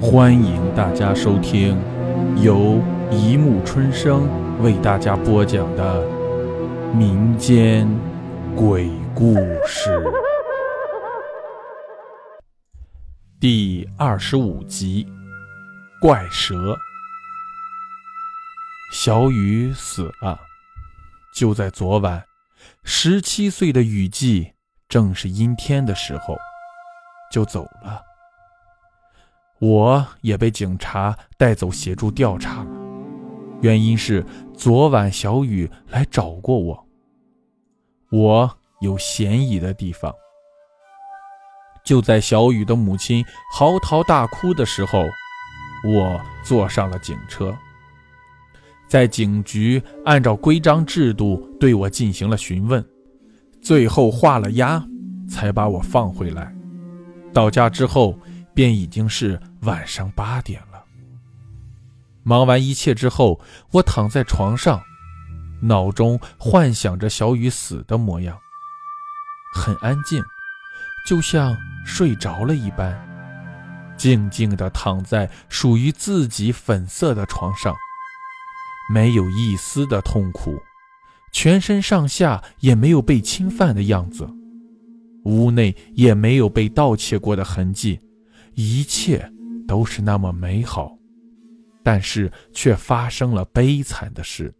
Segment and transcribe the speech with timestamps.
[0.00, 1.76] 欢迎大家收听
[2.40, 4.28] 由一木春生
[4.62, 6.06] 为大家播讲的
[6.94, 7.88] 民间
[8.54, 9.34] 鬼故
[9.66, 10.00] 事
[13.40, 15.04] 第二十五集
[16.00, 16.54] 《怪蛇》。
[18.92, 20.38] 小雨死了，
[21.34, 22.22] 就在昨晚。
[22.84, 24.52] 十七岁的雨季
[24.88, 26.36] 正是阴天的时候，
[27.32, 28.07] 就走了。
[29.60, 32.70] 我也被警察带走协助调查了，
[33.60, 34.24] 原因是
[34.54, 36.86] 昨晚小雨来找过我。
[38.12, 38.48] 我
[38.80, 40.14] 有嫌疑的地方，
[41.84, 45.04] 就在小雨的母亲嚎啕大哭的时候，
[45.84, 47.52] 我坐上了警车，
[48.86, 52.84] 在警局按照规章制度对我进行了询问，
[53.60, 54.80] 最后画了押，
[55.28, 56.54] 才把我放回来。
[57.32, 58.16] 到家之后。
[58.54, 60.84] 便已经是晚上八点了。
[62.22, 63.40] 忙完一切之后，
[63.72, 64.82] 我躺在床上，
[65.62, 68.38] 脑中幻想着小雨死的模样，
[69.54, 70.22] 很安静，
[71.06, 71.56] 就像
[71.86, 72.94] 睡着了一般，
[73.96, 77.74] 静静地躺在属于自己粉色的床上，
[78.92, 80.60] 没有一丝的痛苦，
[81.32, 84.28] 全身上下也没有被侵犯的样子，
[85.24, 88.00] 屋内也没有被盗窃过的痕迹。
[88.54, 89.32] 一切
[89.68, 90.96] 都是那么美好，
[91.84, 94.52] 但是却发生了悲惨的事。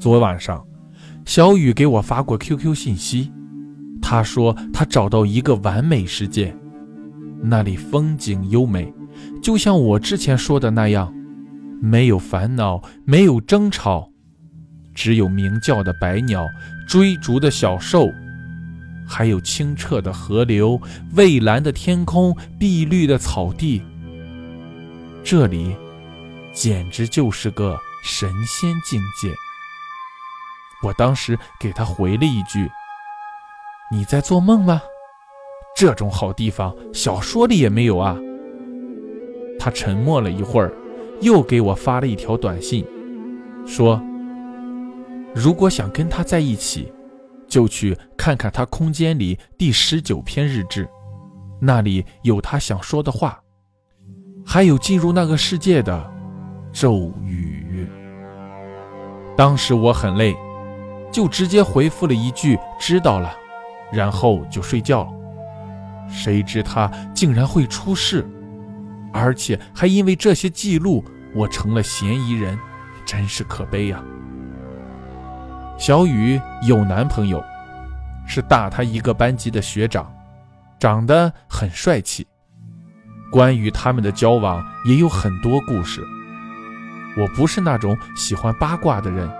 [0.00, 0.66] 昨晚上，
[1.26, 3.30] 小雨给我发过 QQ 信息，
[4.00, 6.56] 他说他找到一个完美世界，
[7.42, 8.92] 那里风景优美，
[9.42, 11.14] 就像我之前说的那样，
[11.82, 14.10] 没有烦恼，没有争吵，
[14.94, 16.46] 只有鸣叫的百鸟，
[16.88, 18.08] 追逐的小兽。
[19.08, 20.78] 还有清澈的河流、
[21.14, 23.82] 蔚蓝的天空、碧绿的草地，
[25.24, 25.74] 这里
[26.52, 29.32] 简直就是个神仙境界。
[30.82, 32.70] 我当时给他回了一句
[33.90, 34.82] ：“你在做梦吗？
[35.74, 38.16] 这种好地方，小说里也没有啊。”
[39.58, 40.72] 他沉默了一会儿，
[41.22, 42.86] 又给我发了一条短信，
[43.66, 44.00] 说
[45.34, 46.92] ：“如果想跟他在一起。”
[47.48, 50.88] 就去看看他空间里第十九篇日志，
[51.60, 53.40] 那里有他想说的话，
[54.44, 56.12] 还有进入那个世界的
[56.72, 57.86] 咒语。
[59.36, 60.36] 当时我很累，
[61.12, 63.32] 就直接回复了一句“知道了”，
[63.90, 65.10] 然后就睡觉了。
[66.10, 68.28] 谁知他竟然会出事，
[69.12, 71.04] 而且还因为这些记录，
[71.34, 72.58] 我成了嫌疑人，
[73.04, 74.02] 真是可悲呀。
[75.78, 77.42] 小雨有男朋友，
[78.26, 80.12] 是大他一个班级的学长，
[80.76, 82.26] 长得很帅气。
[83.30, 86.04] 关于他们的交往也有很多故事。
[87.16, 89.30] 我不是那种喜欢八卦的人，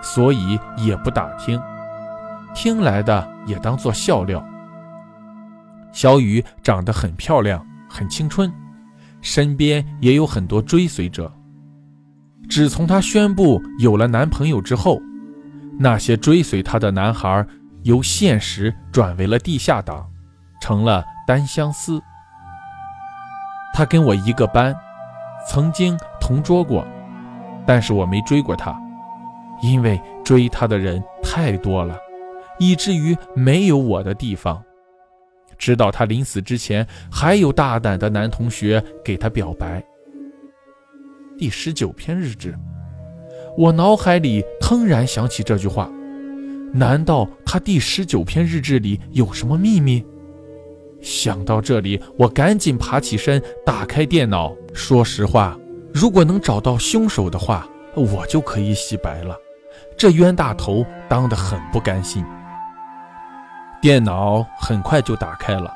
[0.00, 1.60] 所以也不打听，
[2.54, 4.44] 听来的也当做笑料。
[5.90, 8.50] 小雨长得很漂亮，很青春，
[9.20, 11.30] 身边也有很多追随者。
[12.48, 15.00] 自从她宣布有了男朋友之后，
[15.78, 17.46] 那些追随他的男孩，
[17.82, 20.08] 由现实转为了地下党，
[20.60, 22.00] 成了单相思。
[23.74, 24.74] 他跟我一个班，
[25.48, 26.86] 曾经同桌过，
[27.66, 28.78] 但是我没追过他，
[29.62, 31.96] 因为追他的人太多了，
[32.58, 34.62] 以至于没有我的地方。
[35.58, 39.82] 直到他临死之前，还有大胆的男同学给他表白。
[41.38, 42.54] 第十九篇日志。
[43.56, 45.86] 我脑海里腾然想起这句话，
[46.72, 50.02] 难道他第十九篇日志里有什么秘密？
[51.02, 54.50] 想到这里，我赶紧爬起身，打开电脑。
[54.72, 55.54] 说实话，
[55.92, 59.36] 如果能找到凶手的话，我就可以洗白了。
[59.94, 62.24] 这冤大头当得很不甘心。
[63.82, 65.70] 电脑很快就打开了，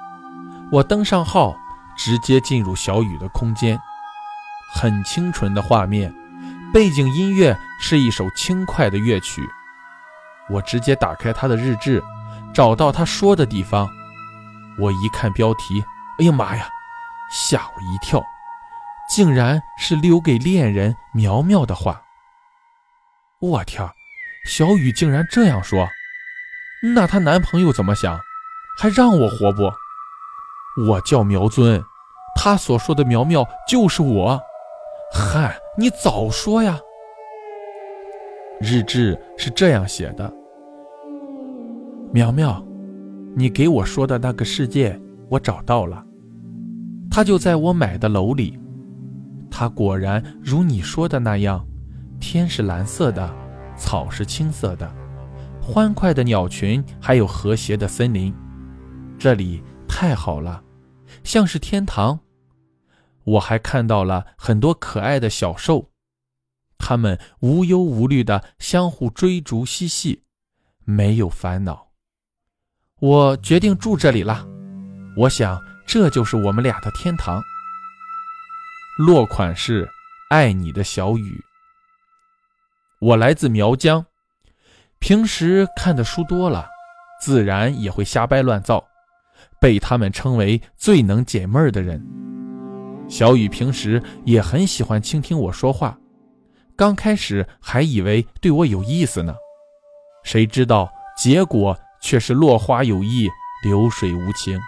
[0.72, 1.54] 我登上号，
[1.98, 3.78] 直接进入小雨的空间，
[4.72, 6.10] 很清纯的画面。
[6.72, 9.48] 背景音乐是一首轻快的乐曲，
[10.48, 12.02] 我直接打开他的日志，
[12.54, 13.88] 找到他说的地方。
[14.78, 15.84] 我一看标题，
[16.18, 16.68] 哎呀妈呀，
[17.30, 18.22] 吓我一跳，
[19.08, 22.02] 竟然是留给恋人苗苗的话。
[23.40, 23.88] 我天，
[24.46, 25.88] 小雨竟然这样说，
[26.94, 28.20] 那她男朋友怎么想？
[28.78, 29.72] 还让我活不？
[30.88, 31.82] 我叫苗尊，
[32.36, 34.40] 他所说的苗苗就是我。
[35.14, 36.78] 嗨，你早说呀！
[38.60, 40.32] 日志是这样写的：
[42.12, 42.64] 苗苗，
[43.34, 44.98] 你给我说的那个世界，
[45.28, 46.04] 我找到了。
[47.10, 48.58] 他就在我买的楼里。
[49.50, 51.66] 他果然如你说的那样，
[52.18, 53.30] 天是蓝色的，
[53.76, 54.90] 草是青色的，
[55.60, 58.34] 欢快的鸟群，还有和谐的森林。
[59.18, 60.62] 这里太好了，
[61.22, 62.18] 像是天堂。
[63.24, 65.90] 我还看到了很多可爱的小兽，
[66.78, 70.22] 他们无忧无虑地相互追逐嬉戏，
[70.84, 71.88] 没有烦恼。
[73.00, 74.46] 我决定住这里了，
[75.16, 77.42] 我想这就是我们俩的天堂。
[78.98, 79.88] 落款是
[80.30, 81.44] 爱你的小雨。
[83.00, 84.06] 我来自苗疆，
[84.98, 86.66] 平时看的书多了，
[87.20, 88.82] 自然也会瞎掰乱造，
[89.60, 92.02] 被他们称为最能解闷儿的人。
[93.06, 95.98] 小雨平时也很喜欢倾听我说话，
[96.76, 99.34] 刚开始还以为对我有意思呢，
[100.22, 103.28] 谁知道结果却是落花有意，
[103.64, 104.58] 流水无情。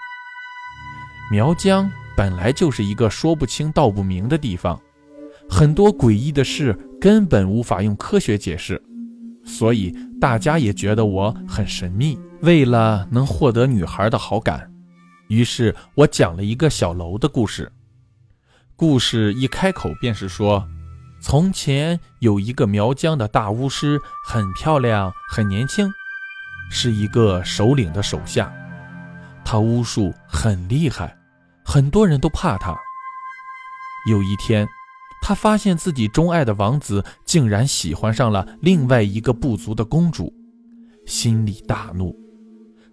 [1.30, 1.90] 苗疆。
[2.16, 4.76] 本来就是一个说不清道不明的地方，
[5.48, 8.82] 很多诡异的事根本无法用科学解释，
[9.44, 12.18] 所以大家也觉得我很神秘。
[12.40, 14.68] 为了能获得女孩的好感，
[15.28, 17.70] 于是我讲了一个小楼的故事。
[18.74, 20.66] 故事一开口便是说，
[21.20, 25.90] 从前有一个苗疆的大巫师，很漂亮，很年轻，
[26.70, 28.52] 是一个首领的手下，
[29.44, 31.16] 他巫术很厉害。
[31.64, 32.74] 很多人都怕他。
[34.08, 34.66] 有一天，
[35.20, 40.32] 他发现自己钟爱的王子竟然喜欢上了另外一个部族的公主，
[41.04, 42.16] 心里大怒。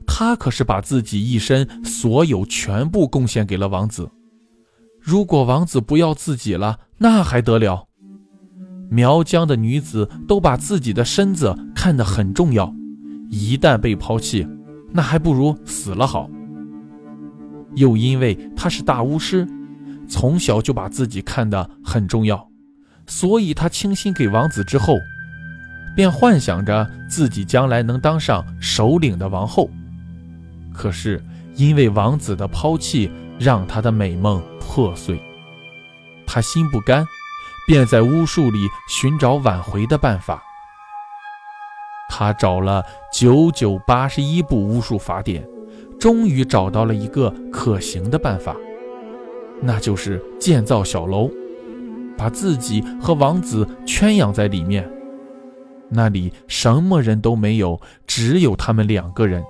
[0.07, 4.12] 他可是把自己一生所有全部贡献给了王子，
[5.00, 7.88] 如果王子不要自己了，那还得了？
[8.90, 12.74] 苗疆的女子都把自己的身子看得很重要，
[13.30, 14.48] 一旦被抛弃，
[14.92, 16.30] 那还不如死了好。
[17.76, 19.48] 又因为他是大巫师，
[20.08, 22.50] 从小就把自己看得很重要，
[23.08, 24.96] 所以他倾心给王子之后，
[25.96, 29.70] 便幻想着自己将来能当上首领的王后。
[30.74, 31.22] 可是
[31.56, 33.10] 因为王子的抛弃，
[33.40, 35.20] 让他的美梦破碎，
[36.26, 37.06] 他心不甘，
[37.68, 40.44] 便在巫术里寻找挽回的办法。
[42.10, 45.48] 他找了九九八十一部巫术法典。
[45.98, 48.54] 终于找到了一个可行的办法，
[49.62, 51.32] 那就是建造小楼，
[52.18, 54.88] 把自己和王子圈养在里面。
[55.90, 59.44] 那里什么人都没有，只有他们两个人。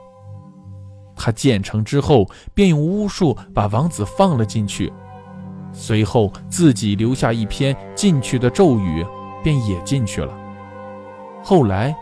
[1.15, 4.93] 他建成之后，便用巫术把王子放了进去，
[5.75, 9.05] 随后自己留下一篇进去的咒语，
[9.43, 10.33] 便也进去了。
[11.43, 11.93] 后来，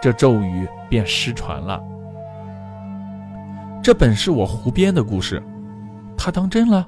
[0.00, 1.82] 这咒语便失传了。
[3.82, 5.42] 这本是我胡编的故事，
[6.16, 6.86] 他当真了。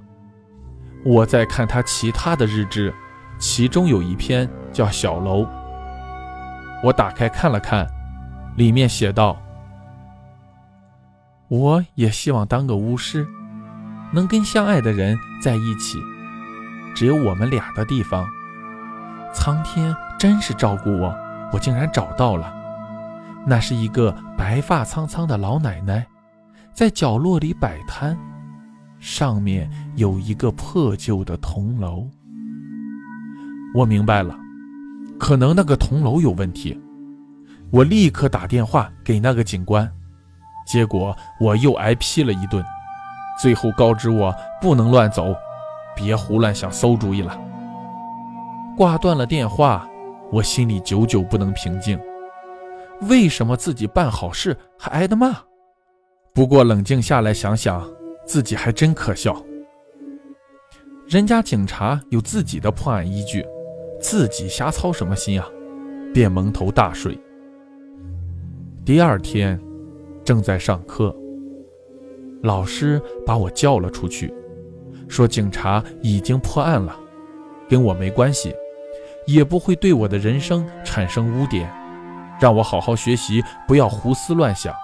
[1.04, 2.94] 我在看他其他的日志，
[3.38, 5.42] 其中有一篇叫《小楼》。
[6.84, 7.86] 我打开看了看，
[8.56, 9.36] 里面写道
[11.48, 13.26] ：“我也希望当个巫师，
[14.12, 15.98] 能跟相爱的人在一起，
[16.94, 18.26] 只有我们俩的地方。
[19.32, 21.14] 苍天真是照顾我，
[21.52, 22.54] 我竟然找到了。
[23.46, 26.06] 那是一个白发苍苍的老奶奶。”
[26.74, 28.18] 在角落里摆摊，
[28.98, 32.04] 上面有一个破旧的铜楼。
[33.76, 34.36] 我明白了，
[35.16, 36.76] 可能那个铜楼有问题。
[37.70, 39.88] 我立刻打电话给那个警官，
[40.66, 42.64] 结果我又挨批了一顿，
[43.40, 45.32] 最后告知我不能乱走，
[45.96, 47.38] 别胡乱想馊主意了。
[48.76, 49.88] 挂断了电话，
[50.32, 51.98] 我心里久久不能平静。
[53.08, 55.36] 为什么自己办好事还挨的骂？
[56.32, 57.88] 不过冷静下来想想，
[58.26, 59.40] 自己还真可笑。
[61.06, 63.46] 人家警察有自己的破案依据，
[64.00, 65.46] 自己瞎操什么心啊？
[66.12, 67.18] 便蒙头大睡。
[68.84, 69.60] 第二天，
[70.24, 71.14] 正在上课，
[72.42, 74.32] 老师把我叫了出去，
[75.14, 76.92] 说警察已经破案了，
[77.68, 78.52] 跟我没关系，
[79.28, 81.72] 也不会对我的人生产生污点，
[82.40, 84.74] 让我好好学习，不要胡思乱想。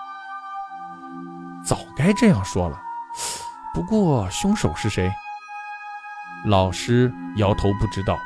[1.66, 2.80] 早该这样说了，
[3.74, 5.12] 不过凶手是谁？
[6.46, 8.16] 老师摇头不知道。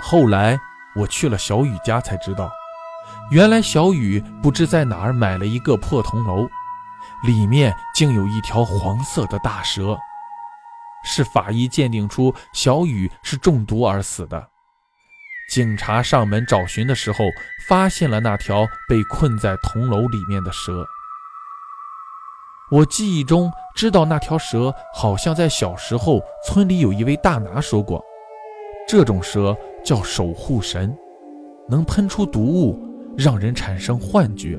[0.00, 0.58] 后来
[0.96, 2.50] 我去了小雨家才知道，
[3.30, 6.48] 原来小雨不知在哪儿买了一个破铜楼，
[7.22, 9.94] 里面竟有一条黄色的大蛇，
[11.04, 14.48] 是法医鉴定出小雨是中毒而死的。
[15.50, 17.18] 警察上门找寻的时候，
[17.68, 20.84] 发现了那条被困在铜楼里面的蛇。
[22.70, 28.02] 我记忆中知道那条蛇好像在小时候村里有一位大拿说过，
[28.88, 30.96] 这种蛇叫守护神，
[31.68, 34.58] 能喷出毒物，让人产生幻觉，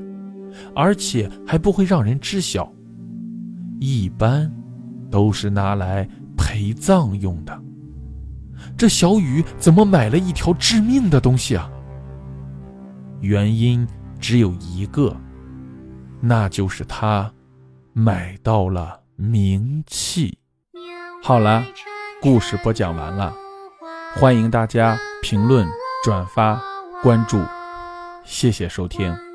[0.74, 2.72] 而且还不会让人知晓。
[3.80, 4.50] 一般
[5.10, 6.08] 都是拿来
[6.56, 7.62] 陪葬用的。
[8.78, 11.70] 这小雨怎么买了一条致命的东西啊？
[13.20, 13.86] 原因
[14.18, 15.14] 只有一个，
[16.18, 17.30] 那就是他
[17.92, 20.38] 买到了名气。
[21.22, 21.62] 好了，
[22.22, 23.34] 故事播讲完了，
[24.14, 25.68] 欢迎大家评论、
[26.02, 26.58] 转发、
[27.02, 27.38] 关注，
[28.24, 29.25] 谢谢收听。